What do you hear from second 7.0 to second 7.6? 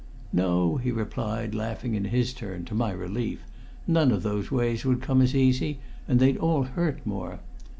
more.